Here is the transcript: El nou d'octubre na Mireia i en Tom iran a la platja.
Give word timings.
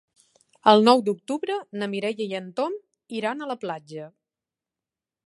El 0.71 0.79
nou 0.87 1.01
d'octubre 1.09 1.57
na 1.81 1.89
Mireia 1.93 2.27
i 2.31 2.37
en 2.39 2.47
Tom 2.61 2.79
iran 3.21 3.45
a 3.45 3.51
la 3.53 3.61
platja. 3.67 4.09